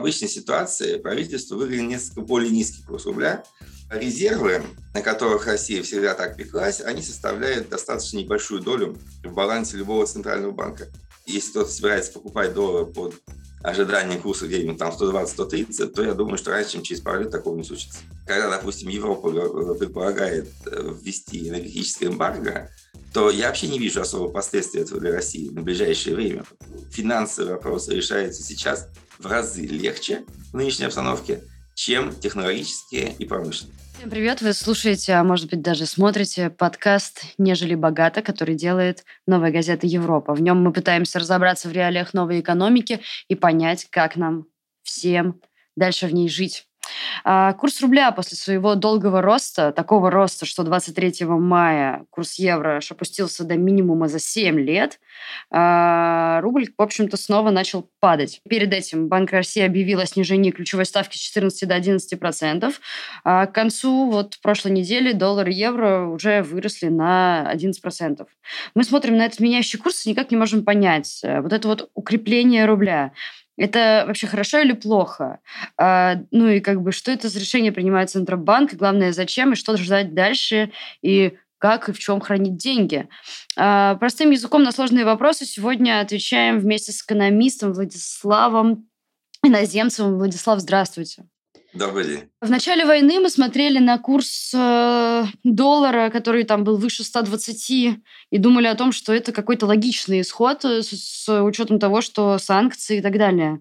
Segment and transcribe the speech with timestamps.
[0.00, 3.44] обычной ситуации правительству выиграли несколько более низкий курс рубля.
[3.90, 4.62] Резервы,
[4.94, 10.52] на которых Россия всегда так пеклась, они составляют достаточно небольшую долю в балансе любого центрального
[10.52, 10.88] банка.
[11.26, 13.14] Если кто-то собирается покупать доллары под
[13.62, 17.56] ожидание курса где-нибудь там 120-130, то я думаю, что раньше, чем через пару лет, такого
[17.56, 17.98] не случится.
[18.26, 19.30] Когда, допустим, Европа
[19.74, 22.70] предполагает э, ввести энергетическое эмбарго,
[23.12, 26.44] то я вообще не вижу особого последствия этого для России на ближайшее время.
[26.90, 28.88] Финансовые вопросы решаются сейчас
[29.20, 31.42] в разы легче в нынешней обстановке,
[31.74, 33.76] чем технологические и промышленные.
[33.98, 34.40] Всем привет!
[34.40, 40.32] Вы слушаете, а может быть даже смотрите подкаст «Нежели богато», который делает новая газета «Европа».
[40.32, 44.46] В нем мы пытаемся разобраться в реалиях новой экономики и понять, как нам
[44.82, 45.42] всем
[45.76, 46.66] дальше в ней жить.
[47.24, 52.90] А, курс рубля после своего долгого роста, такого роста, что 23 мая курс евро аж
[52.90, 55.00] опустился до минимума за 7 лет,
[55.50, 58.40] а, рубль, в общем-то, снова начал падать.
[58.48, 62.80] Перед этим Банк России объявил о снижении ключевой ставки с 14 до 11 процентов.
[63.24, 68.28] А к концу вот прошлой недели доллар и евро уже выросли на 11 процентов.
[68.74, 71.20] Мы смотрим на этот меняющий курс и никак не можем понять.
[71.22, 73.12] Э, вот это вот укрепление рубля–
[73.60, 75.40] это вообще хорошо или плохо?
[75.76, 78.72] А, ну и как бы что это за решение принимает Центробанк?
[78.72, 80.72] И главное, зачем и что ждать дальше?
[81.02, 83.06] И как и в чем хранить деньги.
[83.56, 88.88] А, простым языком на сложные вопросы сегодня отвечаем вместе с экономистом Владиславом
[89.42, 90.16] Иноземцевым.
[90.16, 91.26] Владислав, здравствуйте.
[91.72, 92.28] Добрый день.
[92.40, 98.38] В начале войны мы смотрели на курс э, доллара, который там был выше 120, и
[98.38, 102.98] думали о том, что это какой-то логичный исход э, с, с учетом того, что санкции
[102.98, 103.60] и так далее.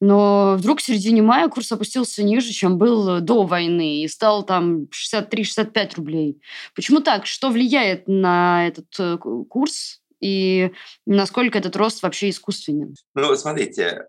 [0.00, 4.84] Но вдруг в середине мая курс опустился ниже, чем был до войны, и стал там
[4.84, 6.40] 63-65 рублей.
[6.74, 7.26] Почему так?
[7.26, 10.00] Что влияет на этот э, курс?
[10.20, 10.70] И
[11.06, 12.94] насколько этот рост вообще искусственен?
[13.14, 14.06] Ну, смотрите,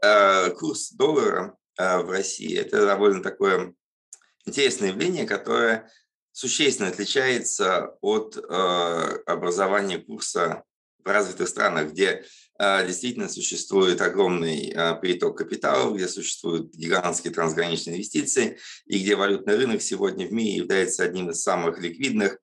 [0.60, 2.58] курс доллара в России.
[2.58, 3.74] Это довольно такое
[4.46, 5.90] интересное явление, которое
[6.32, 10.64] существенно отличается от а, образования курса
[11.04, 12.24] в развитых странах, где
[12.58, 19.82] а, действительно существует огромный приток капитала, где существуют гигантские трансграничные инвестиции, и где валютный рынок
[19.82, 22.38] сегодня в мире является одним из самых ликвидных,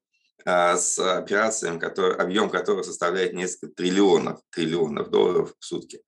[0.45, 6.01] с операциями, который, объем которого составляет несколько триллионов, триллионов долларов в сутки.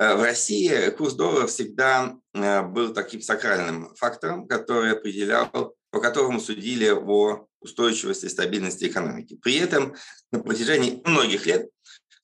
[0.00, 6.40] Э, в России курс доллара всегда э, был таким сакральным фактором, который определял, по которому
[6.40, 9.38] судили о устойчивости и стабильности экономики.
[9.42, 9.94] При этом
[10.32, 11.68] на протяжении многих лет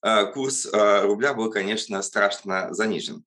[0.02, 3.24] э, курс рубля был, конечно, страшно занижен.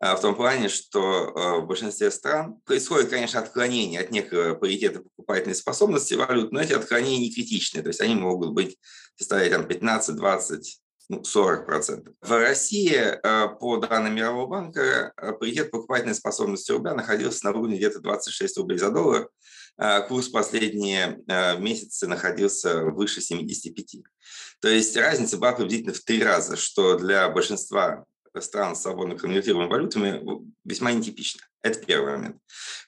[0.00, 6.14] В том плане, что в большинстве стран происходит, конечно, отклонение от некого паритета покупательной способности
[6.14, 8.78] валют, но эти отклонения не критичны, то есть они могут быть
[9.16, 10.81] составлять там 15, 20,
[11.12, 12.14] ну, 40%.
[12.22, 17.76] В России, э, по данным Мирового банка, э, паритет покупательной способности рубля находился на уровне
[17.76, 19.28] где-то 26 рублей за доллар.
[19.76, 21.22] Э, курс последние
[21.58, 24.04] месяцы находился выше 75.
[24.60, 28.06] То есть разница была приблизительно в три раза, что для большинства
[28.40, 30.22] стран с свободно конвертируемыми валютами
[30.64, 31.42] весьма нетипично.
[31.60, 32.36] Это первый момент.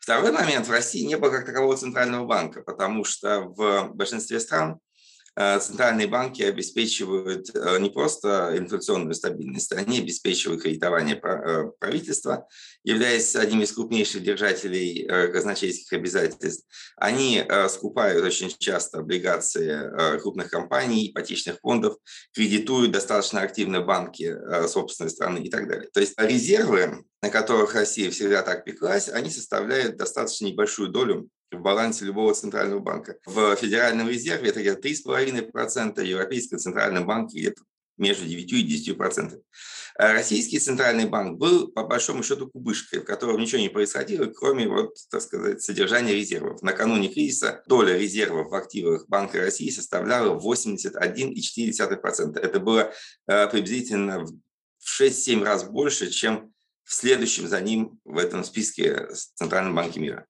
[0.01, 0.67] Второй момент.
[0.67, 4.94] В России не было как такового центрального банка, потому что в большинстве стран Э,
[5.37, 12.47] центральные банки обеспечивают э, не просто инфляционную стабильность, они обеспечивают кредитование э, правительства,
[12.85, 16.67] являясь одним из крупнейших держателей казначейских обязательств.
[16.97, 21.97] Они скупают очень часто облигации крупных компаний, ипотечных фондов,
[22.35, 24.37] кредитуют достаточно активно банки
[24.69, 25.89] собственной страны и так далее.
[25.93, 31.61] То есть резервы, на которых Россия всегда так пеклась, они составляют достаточно небольшую долю в
[31.61, 33.17] балансе любого центрального банка.
[33.27, 37.63] В Федеральном резерве это где-то 3,5%, в Европейском центральном банке где-то
[37.97, 39.41] между 9 и 10%.
[39.97, 44.67] А российский центральный банк был, по большому счету, кубышкой, в котором ничего не происходило, кроме,
[44.67, 46.63] вот, так сказать, содержания резервов.
[46.63, 52.41] Накануне кризиса доля резервов в активах Банка России составляла 81,4%.
[52.41, 52.93] Это было
[53.29, 54.33] э, приблизительно в
[55.01, 60.27] 6-7 раз больше, чем в следующем за ним в этом списке Центральном банке мира.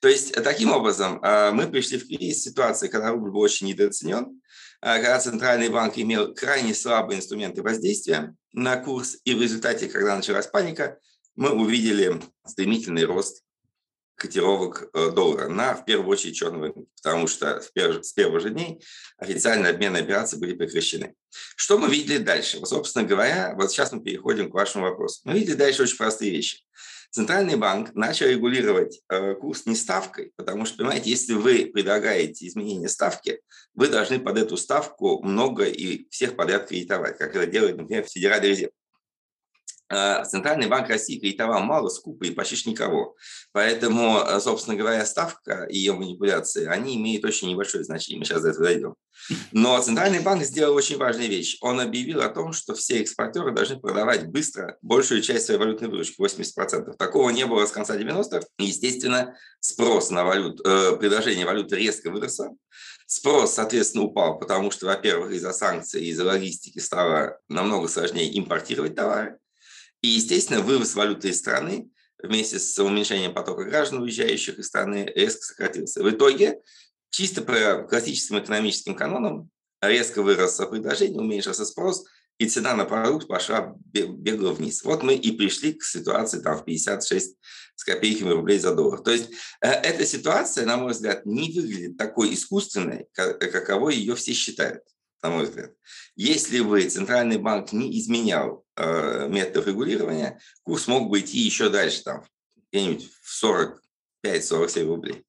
[0.00, 4.40] То есть таким образом а, мы пришли в кризис ситуации, когда рубль был очень недооценен,
[4.80, 10.16] а, когда Центральный банк имел крайне слабые инструменты воздействия на курс, и в результате, когда
[10.16, 10.98] началась паника,
[11.36, 13.42] мы увидели стремительный рост
[14.22, 18.80] котировок э, доллара на, в первую очередь, черного рынка, потому что с первых же дней
[19.18, 21.14] официальные обменные операции были прекращены.
[21.56, 22.60] Что мы видели дальше?
[22.60, 25.20] Вот, собственно говоря, вот сейчас мы переходим к вашему вопросу.
[25.24, 26.58] Мы видели дальше очень простые вещи.
[27.10, 32.88] Центральный банк начал регулировать э, курс не ставкой, потому что, понимаете, если вы предлагаете изменение
[32.88, 33.40] ставки,
[33.74, 38.48] вы должны под эту ставку много и всех подряд кредитовать, как это делает, например, Федеральный
[38.48, 38.72] резерв.
[39.92, 43.14] Э, Центральный банк России кредитовал мало, скупо и почти никого.
[43.52, 48.18] Поэтому, э, собственно говоря, ставка и ее манипуляции, они имеют очень небольшое значение.
[48.18, 48.94] Мы сейчас до этого дойдем.
[49.52, 51.58] Но Центральный банк сделал очень важную вещь.
[51.60, 56.20] Он объявил о том, что все экспортеры должны продавать быстро большую часть своей валютной выручки,
[56.20, 56.96] 80%.
[56.96, 58.46] Такого не было с конца 90-х.
[58.58, 62.48] Естественно, спрос на валют, э, предложение валюты резко выросло.
[63.06, 69.38] Спрос, соответственно, упал, потому что, во-первых, из-за санкций, из-за логистики стало намного сложнее импортировать товары.
[70.02, 71.88] И, естественно, вывоз валюты из страны
[72.22, 76.02] вместе с уменьшением потока граждан, уезжающих из страны, резко сократился.
[76.02, 76.60] В итоге,
[77.10, 79.50] чисто по классическим экономическим канонам,
[79.80, 82.04] резко выросло предложение, уменьшился спрос,
[82.38, 84.82] и цена на продукт пошла бегло вниз.
[84.82, 87.36] Вот мы и пришли к ситуации там, в 56
[87.76, 89.00] с копейками рублей за доллар.
[89.00, 94.32] То есть э, эта ситуация, на мой взгляд, не выглядит такой искусственной, каковой ее все
[94.32, 94.82] считают
[95.22, 95.72] на мой взгляд.
[96.16, 102.24] Если бы Центральный банк не изменял методов регулирования, курс мог бы идти еще дальше, там,
[102.70, 103.44] где-нибудь в
[104.24, 105.24] 45-47 рублей.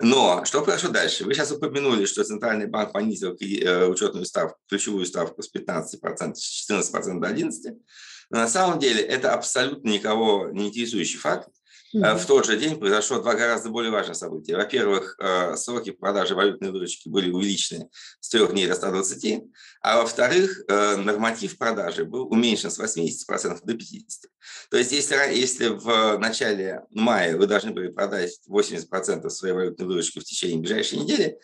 [0.00, 1.24] Но что произошло дальше?
[1.24, 6.70] Вы сейчас упомянули, что Центральный банк понизил э, учетную ставку, ключевую ставку с 15%, с
[6.70, 7.50] 14% до 11%.
[8.30, 11.48] Но на самом деле это абсолютно никого не интересующий факт.
[11.92, 14.56] В тот же день произошло два гораздо более важных события.
[14.56, 17.88] Во-первых, э, сроки продажи валютной выручки были увеличены
[18.20, 19.44] с 3 дней до 120,
[19.80, 24.30] а во-вторых, э, норматив продажи был уменьшен с 80% до 50%.
[24.70, 30.18] То есть если, если в начале мая вы должны были продать 80% своей валютной выручки
[30.18, 31.38] в течение ближайшей недели,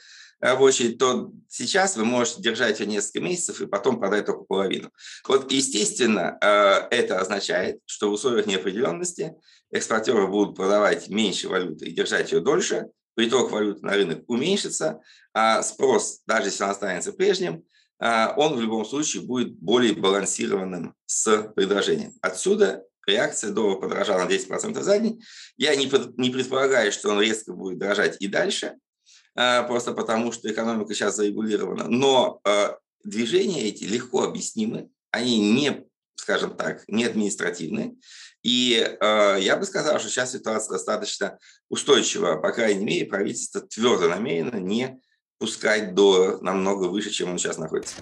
[0.45, 4.91] рабочий, то сейчас вы можете держать ее несколько месяцев и потом продать только половину.
[5.27, 9.35] Вот, естественно, э, это означает, что в условиях неопределенности
[9.73, 15.01] экспортеры будут продавать меньше валюты и держать ее дольше, приток валюты на рынок уменьшится,
[15.33, 17.65] а спрос, даже если он останется прежним,
[18.01, 22.13] э, он в любом случае будет более балансированным с предложением.
[22.21, 25.23] Отсюда реакция доллара подорожала на 10% за день.
[25.57, 28.75] Я не, не предполагаю, что он резко будет дорожать и дальше,
[29.35, 31.89] просто потому что экономика сейчас зарегулирована.
[31.89, 35.85] Но а, движения эти легко объяснимы, они не,
[36.17, 37.97] скажем так, не административны.
[38.43, 41.39] И а, я бы сказал, что сейчас ситуация достаточно
[41.69, 42.37] устойчива.
[42.37, 45.01] По крайней мере, правительство твердо намерено не
[45.39, 47.97] пускать до намного выше, чем он сейчас находится.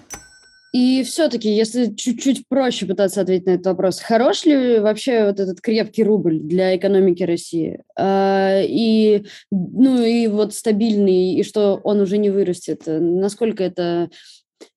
[0.73, 5.61] И все-таки, если чуть-чуть проще пытаться ответить на этот вопрос, хорош ли вообще вот этот
[5.61, 7.83] крепкий рубль для экономики России?
[7.95, 12.81] А, и, ну, и вот стабильный, и что он уже не вырастет.
[12.87, 14.09] Насколько это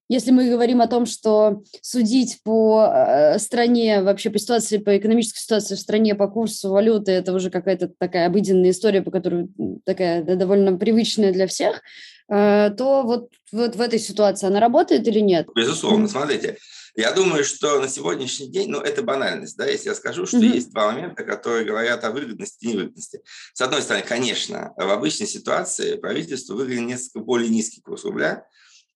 [0.08, 5.40] если мы говорим о том, что судить по э, стране, вообще по ситуации, по экономической
[5.40, 9.48] ситуации в стране, по курсу валюты, это уже какая-то такая обыденная история, по которой
[9.84, 11.82] такая да, довольно привычная для всех,
[12.28, 15.48] то вот, вот в этой ситуации она работает или нет?
[15.54, 16.58] Безусловно, смотрите.
[16.96, 20.54] Я думаю, что на сегодняшний день, ну, это банальность, да, если я скажу, что mm-hmm.
[20.54, 23.20] есть два момента, которые говорят о выгодности и невыгодности.
[23.52, 28.46] С одной стороны, конечно, в обычной ситуации правительству выгоден несколько более низкий курс рубля,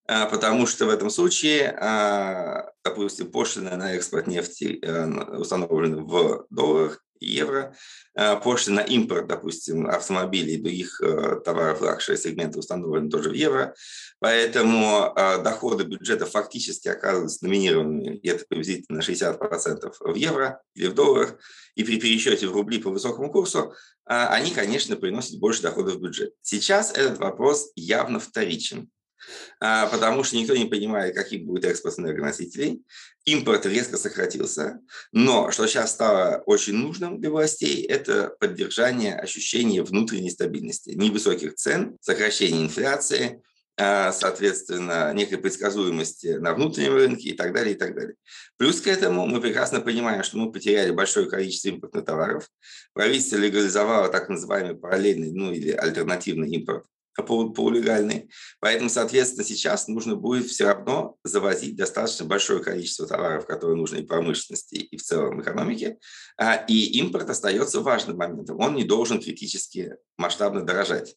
[0.08, 6.46] а, потому что в этом случае, а, допустим, пошлины на экспорт нефти э, установлены в
[6.48, 7.74] долларах, евро,
[8.14, 13.34] а, пошлины на импорт, допустим, автомобилей и других э, товаров luxury сегмента установлены тоже в
[13.34, 13.74] евро,
[14.18, 21.36] поэтому доходы бюджета фактически оказываются номинированными где-то приблизительно 60% в евро или в долларах,
[21.74, 23.74] и при пересчете в рубли по высокому курсу
[24.04, 26.34] они, конечно, приносят больше доходов в бюджет.
[26.42, 28.90] Сейчас этот вопрос явно вторичен.
[29.60, 32.82] А, потому что никто не понимает, каким будет экспорт энергоносителей.
[33.26, 34.80] Импорт резко сократился,
[35.12, 41.98] но что сейчас стало очень нужным для властей, это поддержание ощущения внутренней стабильности, невысоких цен,
[42.00, 43.42] сокращение инфляции,
[43.82, 48.14] а, соответственно, некой предсказуемости на внутреннем рынке и так далее, и так далее.
[48.58, 52.48] Плюс к этому мы прекрасно понимаем, что мы потеряли большое количество импортных товаров.
[52.92, 56.84] Правительство легализовало так называемый параллельный, ну или альтернативный импорт
[57.16, 58.30] полулегальный.
[58.60, 64.06] Поэтому, соответственно, сейчас нужно будет все равно завозить достаточно большое количество товаров, которые нужны и
[64.06, 65.98] промышленности, и в целом экономике.
[66.36, 68.58] А, и импорт остается важным моментом.
[68.60, 71.16] Он не должен критически масштабно дорожать.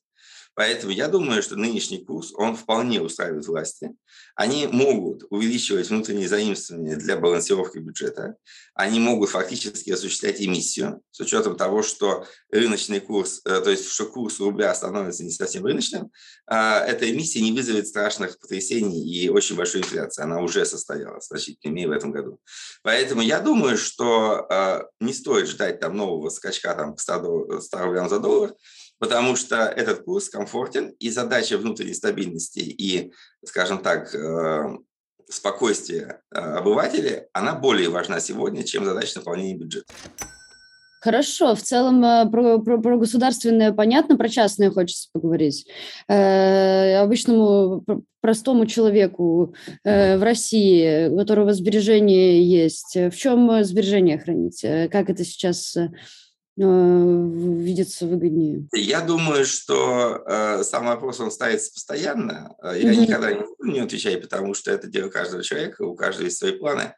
[0.55, 3.91] Поэтому я думаю, что нынешний курс, он вполне устраивает власти.
[4.35, 8.35] Они могут увеличивать внутренние заимствования для балансировки бюджета.
[8.75, 14.05] Они могут фактически осуществлять эмиссию с учетом того, что рыночный курс, э, то есть что
[14.05, 16.11] курс рубля становится не совсем рыночным.
[16.45, 20.23] А эта эмиссия не вызовет страшных потрясений и очень большой инфляции.
[20.23, 22.39] Она уже состоялась значительно в этом году.
[22.83, 27.79] Поэтому я думаю, что э, не стоит ждать там нового скачка там, к 100, 100
[27.79, 28.53] рублям за доллар
[29.03, 33.11] потому что этот курс комфортен, и задача внутренней стабильности и,
[33.45, 34.77] скажем так, э,
[35.27, 39.93] спокойствия обывателей, она более важна сегодня, чем задача наполнения бюджета.
[41.01, 45.67] Хорошо, в целом э, про, про, про государственное понятно, про частное хочется поговорить.
[46.07, 47.83] Э, обычному
[48.21, 54.61] простому человеку э, в России, у которого сбережения есть, в чем сбережения хранить?
[54.61, 55.91] Как это сейчас э,
[56.55, 58.67] видится выгоднее?
[58.73, 62.55] Я думаю, что э, сам вопрос он ставится постоянно.
[62.63, 62.95] Я mm-hmm.
[62.95, 66.93] никогда не, не отвечаю, потому что это дело каждого человека, у каждого есть свои планы.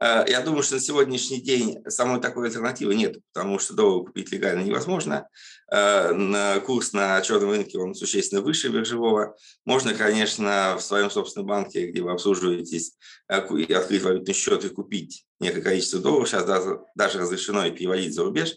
[0.00, 4.32] Э, я думаю, что на сегодняшний день самой такой альтернативы нет, потому что доллар купить
[4.32, 5.28] легально невозможно.
[5.72, 9.36] Э, курс на черном рынке он существенно выше биржевого.
[9.64, 12.94] Можно, конечно, в своем собственном банке, где вы обслуживаетесь,
[13.28, 16.28] э, открыть валютный счет и купить некое количество долларов.
[16.28, 18.56] Сейчас даже, даже разрешено и переводить за рубеж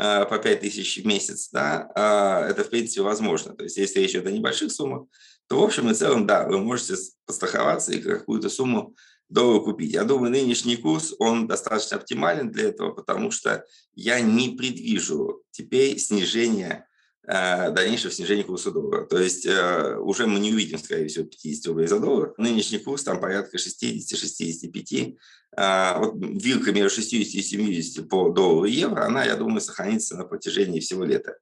[0.00, 1.50] по 5 тысяч в месяц.
[1.50, 3.54] Да, это, в принципе, возможно.
[3.54, 5.06] То есть, если речь идет о небольших суммах,
[5.48, 6.94] то, в общем и целом, да, вы можете
[7.26, 8.94] подстраховаться и какую-то сумму
[9.30, 9.92] доллар купить.
[9.92, 13.64] Я думаю, нынешний курс, он достаточно оптимален для этого, потому что
[13.94, 16.89] я не предвижу теперь снижения, э,
[17.30, 19.04] дальнейшего снижения курса доллара.
[19.06, 22.34] То есть э, уже мы не увидим, скорее всего, 50 рублей за доллар.
[22.38, 25.16] Нынешний курс там порядка 60-65.
[25.56, 30.16] Э, вот вилка между 60 и 70 по доллару и евро, она, я думаю, сохранится
[30.16, 31.36] на протяжении всего лета.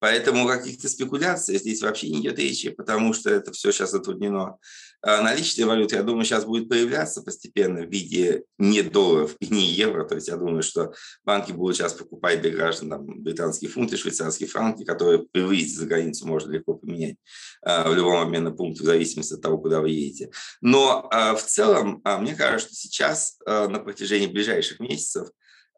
[0.00, 4.56] Поэтому каких-то спекуляций здесь вообще не идет речи, потому что это все сейчас затруднено.
[5.02, 9.64] А наличные валюты, я думаю, сейчас будет появляться постепенно в виде не долларов и не
[9.64, 10.04] евро.
[10.04, 10.92] То есть я думаю, что
[11.24, 15.86] банки будут сейчас покупать для граждан там, британские фунты, швейцарские франки, которые при выезде за
[15.86, 17.16] границу можно легко поменять
[17.62, 20.30] а, в любом обменном пункте в зависимости от того, куда вы едете.
[20.60, 25.28] Но а, в целом, мне кажется, что сейчас на протяжении ближайших месяцев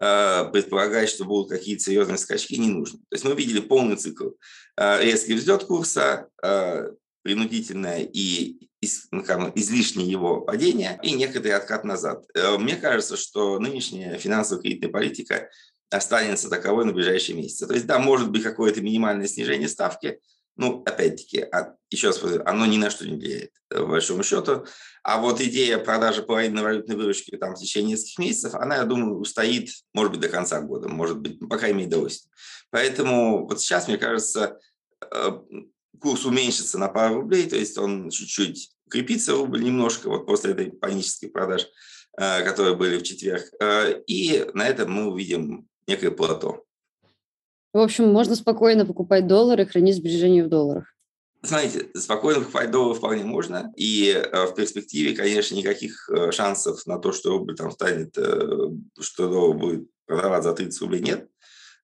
[0.03, 2.99] предполагать, что будут какие-то серьезные скачки, не нужно.
[2.99, 4.31] То есть мы видели полный цикл.
[4.77, 6.29] Резкий взлет курса,
[7.23, 8.69] принудительное и
[9.13, 9.23] ну,
[9.55, 12.25] излишнее его падение и некоторый откат назад.
[12.35, 15.49] Э, мне кажется, что нынешняя финансово-кредитная политика
[15.91, 17.67] останется таковой на ближайшие месяцы.
[17.67, 20.19] То есть, да, может быть какое-то минимальное снижение ставки,
[20.57, 24.23] ну, опять-таки, а, еще раз повторю, оно ни на что не влияет, э, по большому
[24.23, 24.67] счету.
[25.03, 29.19] А вот идея продажи половины валютной выручки там, в течение нескольких месяцев, она, я думаю,
[29.19, 32.31] устоит, может быть, до конца года, может быть, ну, пока имеет до осени.
[32.71, 34.59] Поэтому вот сейчас, мне кажется,
[35.01, 35.31] э,
[35.99, 40.71] курс уменьшится на пару рублей, то есть он чуть-чуть крепится рубль немножко вот после этой
[40.71, 41.67] панической продаж,
[42.19, 43.45] э, которые были в четверг.
[44.07, 46.65] И на этом мы увидим некое плато.
[47.73, 50.95] В общем, можно спокойно покупать доллары хранить сбережения в долларах.
[51.43, 53.73] Знаете, спокойно покупать доллары вполне можно.
[53.77, 58.17] И э, в перспективе, конечно, никаких шансов на то, что рубль там станет,
[59.01, 61.29] что доллар будет продавать за 30 рублей, нет.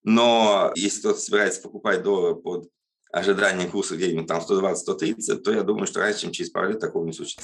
[0.03, 2.69] Но если кто-то собирается покупать доллары под
[3.11, 7.05] ожидание курса где-нибудь там 120-130, то я думаю, что раньше, чем через пару лет такого
[7.05, 7.43] не случится.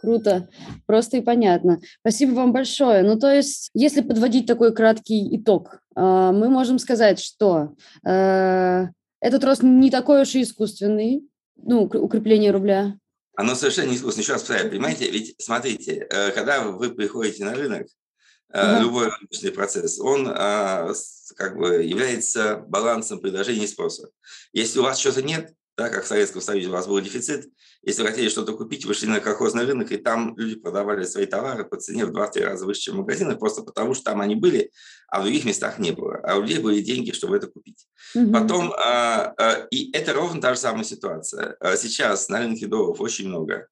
[0.00, 0.48] Круто,
[0.86, 1.80] просто и понятно.
[2.00, 3.02] Спасибо вам большое.
[3.02, 7.74] Ну, то есть, если подводить такой краткий итог, а, мы можем сказать, что
[8.06, 8.86] э,
[9.20, 11.24] этот рост не такой уж и искусственный,
[11.56, 12.96] ну, укрепление рубля.
[13.36, 14.22] Оно совершенно не искусственное.
[14.22, 17.88] Еще раз повторяю, понимаете, ведь смотрите, э, когда вы приходите на рынок,
[18.50, 18.80] Uh-huh.
[18.80, 20.90] Любой рыночный процесс, он а,
[21.36, 24.08] как бы является балансом предложения и спроса.
[24.54, 27.48] Если у вас что-то нет, да, как в Советском Союзе у вас был дефицит,
[27.82, 31.24] если вы хотели что-то купить, вы шли на колхозный рынок, и там люди продавали свои
[31.24, 34.34] товары по цене в 2-3 раза выше, чем в магазинах, просто потому что там они
[34.34, 34.72] были,
[35.06, 36.16] а в других местах не было.
[36.24, 37.86] А у людей были деньги, чтобы это купить.
[38.16, 38.32] Угу.
[38.32, 41.56] Потом, а, а, и это ровно та же самая ситуация.
[41.76, 43.68] Сейчас на рынке долларов очень много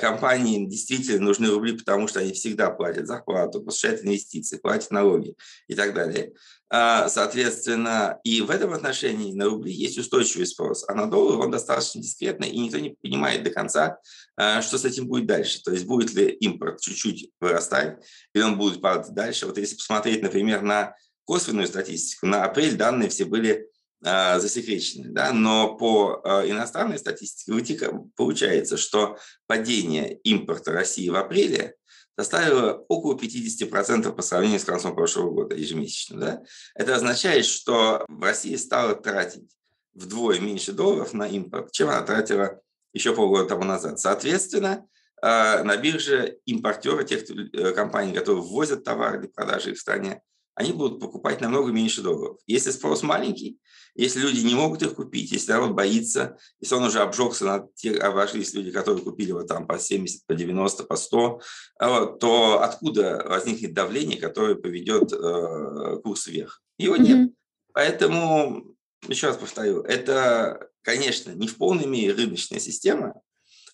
[0.00, 5.34] компании действительно нужны рубли, потому что они всегда платят зарплату, посещают инвестиции, платят налоги
[5.68, 6.32] и так далее.
[6.72, 11.50] А, соответственно, и в этом отношении на рубли есть устойчивый спрос, а на доллар он
[11.50, 13.98] достаточно дискретный, и никто не понимает до конца,
[14.38, 15.60] э, что с этим будет дальше.
[15.62, 17.98] То есть будет ли импорт чуть-чуть вырастать,
[18.34, 19.46] или он будет падать дальше.
[19.46, 20.94] Вот если посмотреть, например, на
[21.24, 23.68] косвенную статистику, на апрель данные все были
[24.02, 31.76] засекречены, да, но по а, иностранной статистике получается, что падение импорта России в апреле
[32.16, 36.18] составило около 50% по сравнению с концом прошлого года ежемесячно.
[36.18, 36.42] Да?
[36.74, 39.50] Это означает, что в России стало тратить
[39.94, 42.60] вдвое меньше долларов на импорт, чем она тратила
[42.92, 44.00] еще полгода тому назад.
[44.00, 44.86] Соответственно,
[45.22, 50.22] а, на бирже импортеры, тех э, компаний, которые ввозят товары для продажи в стране,
[50.60, 52.36] они будут покупать намного меньше долларов.
[52.46, 53.58] Если спрос маленький,
[53.94, 57.96] если люди не могут их купить, если народ боится, если он уже обжегся на те,
[57.96, 61.40] обошлись люди, которые купили вот там по 70, по 90, по 100,
[61.78, 66.60] а то откуда возникнет давление, которое поведет э, курс вверх?
[66.76, 67.02] Его mm-hmm.
[67.02, 67.30] нет.
[67.72, 68.76] Поэтому,
[69.08, 73.14] еще раз повторю, это, конечно, не в полной мере рыночная система,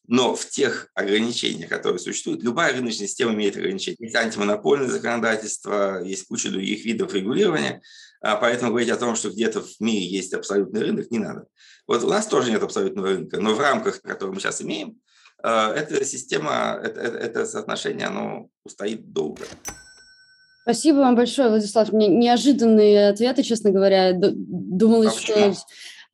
[0.08, 3.96] Но в тех ограничениях, которые существуют, любая рыночная система имеет ограничения.
[4.00, 7.80] Есть антимонопольное законодательство, есть куча других видов регулирования,
[8.20, 11.46] а поэтому говорить о том, что где-то в мире есть абсолютный рынок, не надо.
[11.86, 14.98] Вот у нас тоже нет абсолютного рынка, но в рамках, которые мы сейчас имеем,
[15.42, 19.44] э, эта система, это, это соотношение, оно устоит долго.
[20.62, 21.92] Спасибо вам большое, Владислав.
[21.92, 24.12] Неожиданные ответы, честно говоря.
[24.14, 25.54] Думалось, а что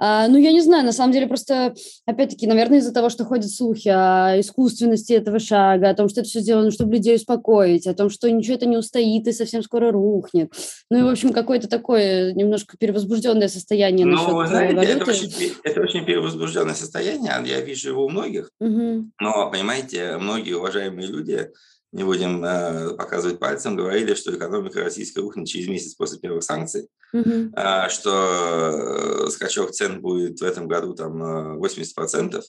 [0.05, 1.75] а, ну, я не знаю, на самом деле просто,
[2.07, 6.29] опять-таки, наверное, из-за того, что ходят слухи о искусственности этого шага, о том, что это
[6.29, 9.93] все сделано, чтобы людей успокоить, о том, что ничего это не устоит и совсем скоро
[9.93, 10.53] рухнет.
[10.91, 14.93] Ну и, в общем, какое-то такое немножко перевозбужденное состояние ну, насчет знаете, валюты.
[14.97, 19.09] Это очень, это очень перевозбужденное состояние, я вижу его у многих, угу.
[19.21, 21.49] но, понимаете, многие уважаемые люди
[21.93, 26.89] не будем э, показывать пальцем, говорили, что экономика российская рухнет через месяц после первых санкций,
[27.15, 27.53] mm-hmm.
[27.55, 31.23] э, что скачок цен будет в этом году там
[31.63, 32.43] 80%,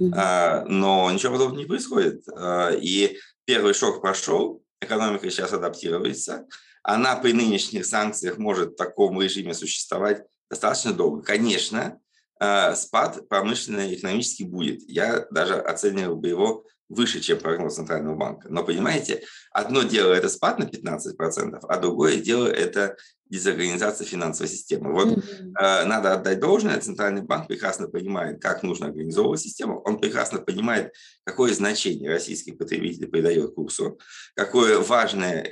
[0.00, 0.14] mm-hmm.
[0.14, 2.22] э, но ничего подобного не происходит.
[2.28, 6.46] Э, и первый шок прошел, экономика сейчас адаптируется,
[6.84, 11.22] она при нынешних санкциях может в таком режиме существовать достаточно долго.
[11.22, 12.05] Конечно, э,
[12.38, 14.82] спад промышленный и экономический будет.
[14.88, 18.48] Я даже оценивал бы его выше, чем прогноз Центрального банка.
[18.50, 22.96] Но понимаете, одно дело это спад на 15%, а другое дело это
[23.28, 24.92] дезорганизация финансовой системы.
[24.92, 25.52] Вот mm-hmm.
[25.60, 30.92] э, надо отдать должное, Центральный банк прекрасно понимает, как нужно организовывать систему, он прекрасно понимает,
[31.24, 33.98] какое значение российский потребитель придает курсу,
[34.34, 35.44] какое важное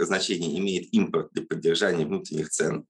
[0.00, 2.86] значение имеет импорт для поддержания внутренних цен.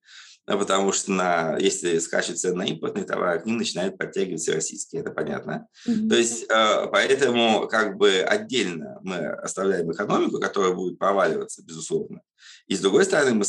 [0.48, 5.02] А потому что на, если скачут цены на импортные товары, к ним начинают подтягиваться российские,
[5.02, 5.68] это понятно.
[5.86, 6.08] Mm-hmm.
[6.08, 12.22] То есть, э, поэтому как бы отдельно мы оставляем экономику, которая будет проваливаться, безусловно.
[12.66, 13.44] И с другой стороны, мы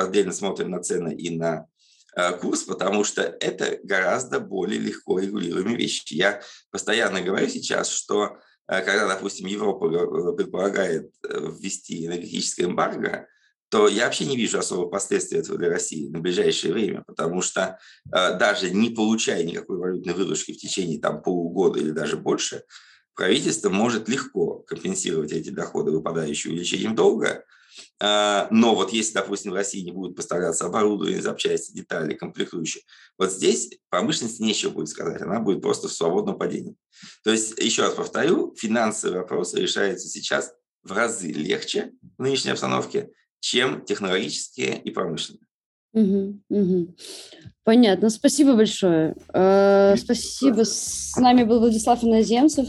[0.00, 1.66] отдельно смотрим на цены и на
[2.16, 6.14] э, курс, потому что это гораздо более легко регулируемые вещи.
[6.14, 6.40] Я
[6.70, 9.88] постоянно говорю сейчас, что э, когда, допустим, Европа
[10.34, 13.26] предполагает ввести энергетическое эмбарго,
[13.70, 17.78] то я вообще не вижу особых последствий этого для России на ближайшее время, потому что
[18.10, 22.64] э, даже не получая никакой валютной выручки в течение там, полугода или даже больше,
[23.14, 27.44] правительство может легко компенсировать эти доходы, выпадающие увеличением долга.
[28.00, 32.84] Э, но вот если, допустим, в России не будет поставляться оборудование, запчасти, детали, комплектующие,
[33.18, 36.74] вот здесь промышленности нечего будет сказать, она будет просто в свободном падении.
[37.22, 43.10] То есть, еще раз повторю, финансовые вопросы решаются сейчас в разы легче в нынешней обстановке,
[43.40, 45.48] чем технологические и промышленные.
[45.92, 46.94] Угу, угу.
[47.64, 48.10] Понятно.
[48.10, 49.14] Спасибо большое.
[49.32, 50.64] Э, спасибо.
[50.64, 52.68] С нами был Владислав Иноземцев.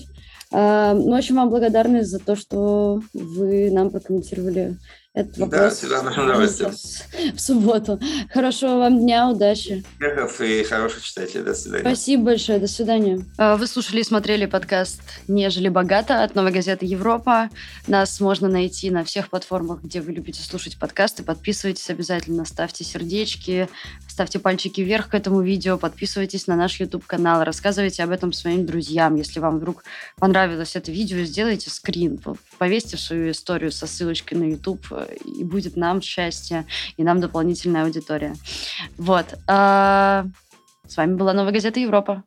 [0.51, 4.77] Э, мы очень вам благодарны за то, что вы нам прокомментировали
[5.15, 5.59] этот вопрос.
[5.59, 7.35] Да, всегда с удовольствием.
[7.35, 7.99] В субботу.
[8.31, 9.83] Хорошего вам дня, удачи.
[9.93, 11.43] Успехов и хороших читателей.
[11.43, 11.81] До свидания.
[11.81, 12.59] Спасибо большое.
[12.59, 13.25] До свидания.
[13.37, 17.49] А, вы слушали и смотрели подкаст «Нежели богато» от новой газеты «Европа».
[17.87, 21.23] Нас можно найти на всех платформах, где вы любите слушать подкасты.
[21.23, 23.67] Подписывайтесь обязательно, ставьте сердечки,
[24.19, 29.15] ставьте пальчики вверх к этому видео, подписывайтесь на наш YouTube-канал, рассказывайте об этом своим друзьям.
[29.15, 29.85] Если вам вдруг
[30.17, 32.19] понравилось это видео, сделайте скрин,
[32.57, 34.85] повесьте свою историю со ссылочкой на YouTube
[35.23, 36.65] и будет нам счастье,
[36.97, 38.35] и нам дополнительная аудитория.
[38.97, 39.35] Вот.
[39.47, 40.25] А,
[40.85, 42.25] с вами была Новая газета Европа.